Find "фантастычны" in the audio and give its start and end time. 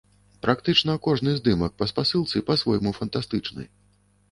3.03-3.71